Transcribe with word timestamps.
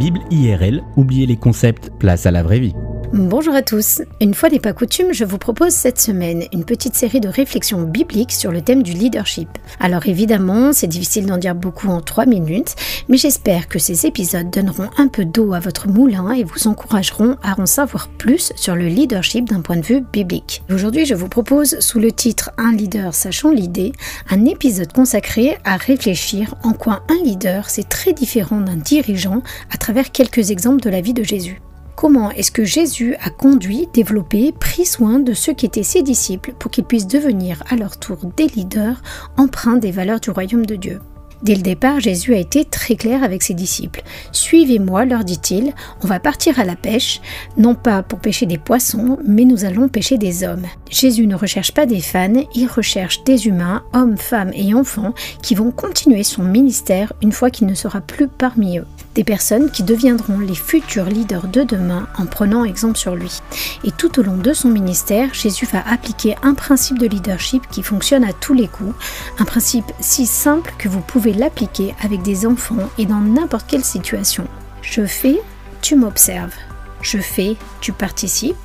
Bible 0.00 0.20
IRL, 0.30 0.82
oubliez 0.96 1.26
les 1.26 1.36
concepts, 1.36 1.90
place 1.98 2.24
à 2.24 2.30
la 2.30 2.42
vraie 2.42 2.58
vie. 2.58 2.74
Bonjour 3.12 3.56
à 3.56 3.62
tous. 3.62 4.02
Une 4.20 4.34
fois 4.34 4.50
n'est 4.50 4.60
pas 4.60 4.72
coutume, 4.72 5.12
je 5.12 5.24
vous 5.24 5.36
propose 5.36 5.72
cette 5.72 6.00
semaine 6.00 6.44
une 6.52 6.64
petite 6.64 6.94
série 6.94 7.18
de 7.18 7.28
réflexions 7.28 7.82
bibliques 7.82 8.30
sur 8.30 8.52
le 8.52 8.62
thème 8.62 8.84
du 8.84 8.92
leadership. 8.92 9.48
Alors 9.80 10.06
évidemment, 10.06 10.72
c'est 10.72 10.86
difficile 10.86 11.26
d'en 11.26 11.36
dire 11.36 11.56
beaucoup 11.56 11.88
en 11.88 12.00
3 12.02 12.26
minutes, 12.26 12.76
mais 13.08 13.16
j'espère 13.16 13.66
que 13.66 13.80
ces 13.80 14.06
épisodes 14.06 14.48
donneront 14.50 14.90
un 14.96 15.08
peu 15.08 15.24
d'eau 15.24 15.54
à 15.54 15.58
votre 15.58 15.88
moulin 15.88 16.30
et 16.30 16.44
vous 16.44 16.68
encourageront 16.68 17.36
à 17.42 17.60
en 17.60 17.66
savoir 17.66 18.06
plus 18.06 18.52
sur 18.54 18.76
le 18.76 18.86
leadership 18.86 19.48
d'un 19.48 19.60
point 19.60 19.78
de 19.78 19.84
vue 19.84 20.04
biblique. 20.12 20.62
Aujourd'hui, 20.72 21.04
je 21.04 21.14
vous 21.16 21.28
propose 21.28 21.80
sous 21.80 21.98
le 21.98 22.12
titre 22.12 22.52
Un 22.58 22.70
leader 22.70 23.12
sachant 23.12 23.50
l'idée, 23.50 23.90
un 24.30 24.44
épisode 24.44 24.92
consacré 24.92 25.58
à 25.64 25.76
réfléchir 25.78 26.54
en 26.62 26.74
quoi 26.74 27.02
un 27.08 27.24
leader 27.24 27.70
c'est 27.70 27.88
très 27.88 28.12
différent 28.12 28.60
d'un 28.60 28.76
dirigeant 28.76 29.42
à 29.72 29.78
travers 29.78 30.12
quelques 30.12 30.52
exemples 30.52 30.80
de 30.80 30.90
la 30.90 31.00
vie 31.00 31.14
de 31.14 31.24
Jésus. 31.24 31.60
Comment 32.00 32.30
est-ce 32.30 32.50
que 32.50 32.64
Jésus 32.64 33.14
a 33.22 33.28
conduit, 33.28 33.86
développé, 33.92 34.52
pris 34.58 34.86
soin 34.86 35.18
de 35.18 35.34
ceux 35.34 35.52
qui 35.52 35.66
étaient 35.66 35.82
ses 35.82 36.00
disciples 36.00 36.54
pour 36.58 36.70
qu'ils 36.70 36.84
puissent 36.84 37.06
devenir 37.06 37.62
à 37.68 37.76
leur 37.76 37.98
tour 37.98 38.16
des 38.38 38.46
leaders 38.46 39.02
empreints 39.36 39.76
des 39.76 39.90
valeurs 39.90 40.18
du 40.18 40.30
royaume 40.30 40.64
de 40.64 40.76
Dieu? 40.76 41.00
Dès 41.42 41.54
le 41.54 41.60
départ, 41.60 42.00
Jésus 42.00 42.34
a 42.34 42.38
été 42.38 42.64
très 42.64 42.96
clair 42.96 43.22
avec 43.22 43.42
ses 43.42 43.52
disciples. 43.52 44.02
Suivez-moi, 44.32 45.04
leur 45.04 45.24
dit-il, 45.24 45.74
on 46.02 46.06
va 46.06 46.20
partir 46.20 46.58
à 46.58 46.64
la 46.64 46.74
pêche, 46.74 47.20
non 47.58 47.74
pas 47.74 48.02
pour 48.02 48.18
pêcher 48.18 48.46
des 48.46 48.56
poissons, 48.56 49.18
mais 49.26 49.44
nous 49.44 49.66
allons 49.66 49.88
pêcher 49.88 50.16
des 50.16 50.42
hommes. 50.42 50.64
Jésus 50.88 51.26
ne 51.26 51.36
recherche 51.36 51.72
pas 51.72 51.84
des 51.84 52.00
fans, 52.00 52.46
il 52.54 52.66
recherche 52.66 53.24
des 53.24 53.46
humains, 53.46 53.82
hommes, 53.92 54.16
femmes 54.16 54.52
et 54.54 54.72
enfants, 54.72 55.12
qui 55.42 55.54
vont 55.54 55.70
continuer 55.70 56.22
son 56.22 56.44
ministère 56.44 57.12
une 57.22 57.32
fois 57.32 57.50
qu'il 57.50 57.66
ne 57.66 57.74
sera 57.74 58.00
plus 58.00 58.26
parmi 58.26 58.78
eux 58.78 58.86
des 59.14 59.24
personnes 59.24 59.70
qui 59.70 59.82
deviendront 59.82 60.38
les 60.38 60.54
futurs 60.54 61.06
leaders 61.06 61.48
de 61.48 61.62
demain 61.62 62.08
en 62.18 62.26
prenant 62.26 62.64
exemple 62.64 62.98
sur 62.98 63.14
lui. 63.14 63.40
Et 63.84 63.90
tout 63.90 64.18
au 64.18 64.22
long 64.22 64.36
de 64.36 64.52
son 64.52 64.68
ministère, 64.68 65.34
Jésus 65.34 65.66
va 65.66 65.86
appliquer 65.88 66.36
un 66.42 66.54
principe 66.54 66.98
de 66.98 67.06
leadership 67.06 67.66
qui 67.70 67.82
fonctionne 67.82 68.24
à 68.24 68.32
tous 68.32 68.54
les 68.54 68.68
coups, 68.68 68.94
un 69.38 69.44
principe 69.44 69.92
si 70.00 70.26
simple 70.26 70.72
que 70.78 70.88
vous 70.88 71.00
pouvez 71.00 71.32
l'appliquer 71.32 71.94
avec 72.02 72.22
des 72.22 72.46
enfants 72.46 72.88
et 72.98 73.06
dans 73.06 73.20
n'importe 73.20 73.66
quelle 73.66 73.84
situation. 73.84 74.46
Je 74.82 75.04
fais, 75.06 75.40
tu 75.82 75.96
m'observes. 75.96 76.54
Je 77.02 77.18
fais, 77.18 77.56
tu 77.80 77.92
participes. 77.92 78.56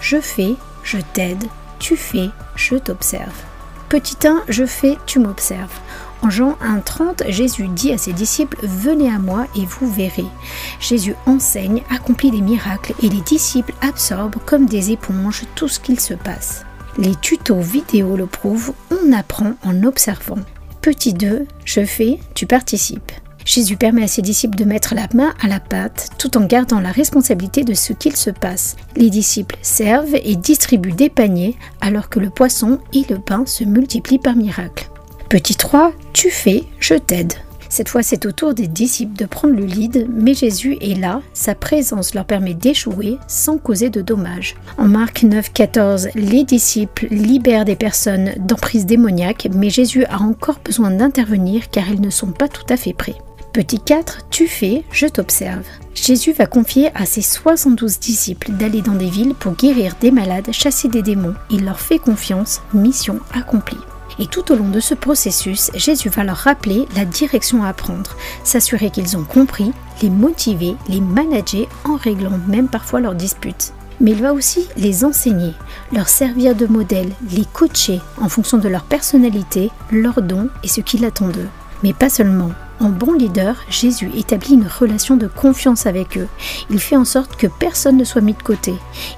Je 0.00 0.20
fais, 0.20 0.54
je 0.82 0.98
t'aide. 1.12 1.44
Tu 1.78 1.96
fais, 1.96 2.30
je 2.56 2.76
t'observe. 2.76 3.34
Petit 3.88 4.16
1, 4.26 4.44
je 4.48 4.64
fais, 4.66 4.96
tu 5.06 5.18
m'observes. 5.18 5.80
En 6.22 6.28
Jean 6.28 6.56
1,30, 6.62 7.30
Jésus 7.30 7.68
dit 7.68 7.92
à 7.92 7.98
ses 7.98 8.12
disciples 8.12 8.58
Venez 8.62 9.10
à 9.10 9.18
moi 9.18 9.46
et 9.56 9.64
vous 9.64 9.90
verrez. 9.90 10.26
Jésus 10.78 11.14
enseigne, 11.26 11.82
accomplit 11.90 12.30
des 12.30 12.42
miracles 12.42 12.94
et 13.02 13.08
les 13.08 13.22
disciples 13.22 13.72
absorbent 13.80 14.38
comme 14.44 14.66
des 14.66 14.90
éponges 14.90 15.44
tout 15.54 15.68
ce 15.68 15.80
qu'il 15.80 15.98
se 15.98 16.14
passe. 16.14 16.64
Les 16.98 17.14
tutos 17.14 17.60
vidéo 17.60 18.16
le 18.16 18.26
prouvent, 18.26 18.74
on 18.90 19.12
apprend 19.12 19.54
en 19.64 19.82
observant. 19.84 20.38
Petit 20.82 21.14
2, 21.14 21.46
je 21.64 21.84
fais, 21.84 22.18
tu 22.34 22.46
participes. 22.46 23.12
Jésus 23.46 23.76
permet 23.76 24.02
à 24.02 24.08
ses 24.08 24.22
disciples 24.22 24.56
de 24.56 24.64
mettre 24.64 24.94
la 24.94 25.08
main 25.14 25.32
à 25.42 25.48
la 25.48 25.60
pâte 25.60 26.10
tout 26.18 26.36
en 26.36 26.44
gardant 26.44 26.80
la 26.80 26.92
responsabilité 26.92 27.64
de 27.64 27.74
ce 27.74 27.94
qu'il 27.94 28.16
se 28.16 28.30
passe. 28.30 28.76
Les 28.96 29.08
disciples 29.08 29.56
servent 29.62 30.16
et 30.22 30.36
distribuent 30.36 30.92
des 30.92 31.08
paniers 31.08 31.56
alors 31.80 32.10
que 32.10 32.20
le 32.20 32.30
poisson 32.30 32.78
et 32.92 33.04
le 33.08 33.18
pain 33.18 33.46
se 33.46 33.64
multiplient 33.64 34.18
par 34.18 34.36
miracle. 34.36 34.89
Petit 35.30 35.54
3, 35.54 35.92
tu 36.12 36.28
fais, 36.28 36.64
je 36.80 36.94
t'aide. 36.94 37.34
Cette 37.68 37.88
fois, 37.88 38.02
c'est 38.02 38.26
au 38.26 38.32
tour 38.32 38.52
des 38.52 38.66
disciples 38.66 39.16
de 39.16 39.26
prendre 39.26 39.54
le 39.54 39.64
lead, 39.64 40.08
mais 40.12 40.34
Jésus 40.34 40.76
est 40.80 40.98
là, 40.98 41.22
sa 41.34 41.54
présence 41.54 42.14
leur 42.14 42.24
permet 42.24 42.52
d'échouer 42.52 43.16
sans 43.28 43.56
causer 43.56 43.90
de 43.90 44.02
dommages. 44.02 44.56
En 44.76 44.86
Marc 44.86 45.22
9, 45.22 45.52
14, 45.52 46.08
les 46.16 46.42
disciples 46.42 47.06
libèrent 47.12 47.64
des 47.64 47.76
personnes 47.76 48.32
d'emprise 48.38 48.86
démoniaque, 48.86 49.46
mais 49.54 49.70
Jésus 49.70 50.04
a 50.06 50.20
encore 50.20 50.58
besoin 50.64 50.90
d'intervenir 50.90 51.70
car 51.70 51.88
ils 51.88 52.00
ne 52.00 52.10
sont 52.10 52.32
pas 52.32 52.48
tout 52.48 52.66
à 52.68 52.76
fait 52.76 52.92
prêts. 52.92 53.14
Petit 53.52 53.78
4, 53.78 54.26
tu 54.30 54.48
fais, 54.48 54.82
je 54.90 55.06
t'observe. 55.06 55.64
Jésus 55.94 56.32
va 56.32 56.46
confier 56.46 56.90
à 56.96 57.06
ses 57.06 57.22
72 57.22 58.00
disciples 58.00 58.50
d'aller 58.50 58.82
dans 58.82 58.96
des 58.96 59.10
villes 59.10 59.34
pour 59.38 59.54
guérir 59.54 59.94
des 60.00 60.10
malades, 60.10 60.50
chasser 60.50 60.88
des 60.88 61.02
démons. 61.02 61.34
Il 61.50 61.66
leur 61.66 61.78
fait 61.78 62.00
confiance, 62.00 62.62
mission 62.74 63.20
accomplie. 63.32 63.78
Et 64.18 64.26
tout 64.26 64.52
au 64.52 64.56
long 64.56 64.68
de 64.68 64.80
ce 64.80 64.94
processus, 64.94 65.70
Jésus 65.74 66.08
va 66.08 66.24
leur 66.24 66.36
rappeler 66.36 66.86
la 66.96 67.04
direction 67.04 67.64
à 67.64 67.72
prendre, 67.72 68.16
s'assurer 68.44 68.90
qu'ils 68.90 69.16
ont 69.16 69.24
compris, 69.24 69.72
les 70.02 70.10
motiver, 70.10 70.76
les 70.88 71.00
manager 71.00 71.66
en 71.84 71.96
réglant 71.96 72.38
même 72.46 72.68
parfois 72.68 73.00
leurs 73.00 73.14
disputes. 73.14 73.72
Mais 74.00 74.12
il 74.12 74.22
va 74.22 74.32
aussi 74.32 74.66
les 74.76 75.04
enseigner, 75.04 75.52
leur 75.92 76.08
servir 76.08 76.54
de 76.54 76.66
modèle, 76.66 77.10
les 77.30 77.44
coacher 77.44 78.00
en 78.20 78.30
fonction 78.30 78.56
de 78.56 78.68
leur 78.68 78.84
personnalité, 78.84 79.70
leurs 79.92 80.22
dons 80.22 80.48
et 80.64 80.68
ce 80.68 80.80
qu'il 80.80 81.04
attend 81.04 81.28
d'eux. 81.28 81.48
Mais 81.82 81.92
pas 81.92 82.10
seulement. 82.10 82.50
En 82.80 82.88
bon 82.88 83.12
leader, 83.12 83.56
Jésus 83.68 84.10
établit 84.16 84.54
une 84.54 84.66
relation 84.66 85.16
de 85.16 85.26
confiance 85.26 85.86
avec 85.86 86.16
eux. 86.16 86.28
Il 86.70 86.80
fait 86.80 86.96
en 86.96 87.04
sorte 87.04 87.36
que 87.36 87.46
personne 87.46 87.98
ne 87.98 88.04
soit 88.04 88.22
mis 88.22 88.32
de 88.32 88.42
côté. 88.42 88.74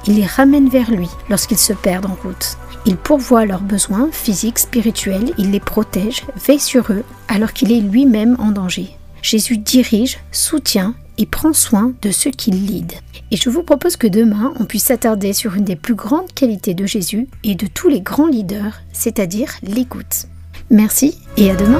Il 0.06 0.16
les 0.16 0.26
ramène 0.26 0.68
vers 0.68 0.90
lui 0.90 1.08
lorsqu'ils 1.30 1.58
se 1.58 1.72
perdent 1.72 2.06
en 2.06 2.16
route. 2.22 2.56
Il 2.84 2.96
pourvoit 2.96 3.46
leurs 3.46 3.60
besoins 3.60 4.08
physiques, 4.10 4.58
spirituels, 4.58 5.32
il 5.38 5.52
les 5.52 5.60
protège, 5.60 6.24
veille 6.44 6.58
sur 6.58 6.92
eux 6.92 7.04
alors 7.28 7.52
qu'il 7.52 7.70
est 7.70 7.80
lui-même 7.80 8.36
en 8.40 8.50
danger. 8.50 8.96
Jésus 9.22 9.58
dirige, 9.58 10.18
soutient 10.32 10.94
et 11.18 11.26
prend 11.26 11.52
soin 11.52 11.92
de 12.02 12.10
ceux 12.10 12.30
qu'il 12.30 12.66
lead. 12.66 12.92
Et 13.30 13.36
je 13.36 13.48
vous 13.48 13.62
propose 13.62 13.96
que 13.96 14.08
demain, 14.08 14.52
on 14.58 14.64
puisse 14.64 14.86
s'attarder 14.86 15.32
sur 15.32 15.54
une 15.54 15.64
des 15.64 15.76
plus 15.76 15.94
grandes 15.94 16.32
qualités 16.32 16.74
de 16.74 16.86
Jésus 16.86 17.28
et 17.44 17.54
de 17.54 17.66
tous 17.66 17.88
les 17.88 18.00
grands 18.00 18.26
leaders, 18.26 18.80
c'est-à-dire 18.92 19.52
l'écoute. 19.62 20.26
Merci 20.70 21.18
et 21.36 21.50
à 21.50 21.54
demain. 21.54 21.78